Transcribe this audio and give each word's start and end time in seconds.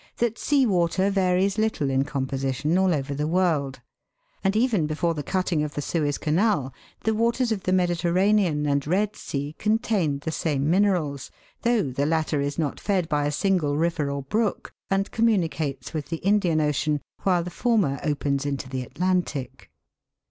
that 0.17 0.39
sea 0.39 0.65
water, 0.65 1.11
varies 1.11 1.59
little 1.59 1.91
in 1.91 2.03
composition 2.03 2.75
all 2.75 2.91
over 2.91 3.13
the 3.13 3.27
world; 3.27 3.81
and 4.43 4.55
even 4.55 4.87
before 4.87 5.13
the 5.13 5.21
cutting 5.21 5.61
of 5.61 5.75
the 5.75 5.81
Suez 5.83 6.17
Canal, 6.17 6.73
the 7.03 7.13
waters 7.13 7.51
of 7.51 7.61
the 7.61 7.71
Mediterranean 7.71 8.65
and 8.65 8.87
Red 8.87 9.15
Sea 9.15 9.53
contained 9.59 10.21
the 10.21 10.31
same 10.31 10.67
minerals, 10.67 11.29
though 11.61 11.83
the 11.91 12.07
latter 12.07 12.41
is 12.41 12.57
not 12.57 12.79
fed 12.79 13.07
by 13.09 13.27
a 13.27 13.31
single 13.31 13.75
Triver 13.75 14.11
or 14.11 14.23
brook, 14.23 14.73
and 14.89 15.11
communicates 15.11 15.93
with 15.93 16.07
the 16.09 16.17
Indian 16.25 16.59
Ocean, 16.61 16.99
while 17.21 17.43
the 17.43 17.51
former 17.51 17.99
opens 18.01 18.43
into 18.43 18.67
the 18.67 18.81
Atlantic. 18.81 19.69